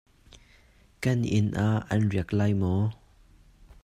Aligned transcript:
Kan 1.03 1.19
inn 1.37 1.49
ah 1.67 1.79
an 1.93 2.03
riak 2.11 2.29
lai 2.37 2.53
maw? 2.61 2.83